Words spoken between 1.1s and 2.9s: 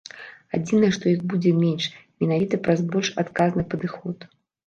іх будзе менш, менавіта праз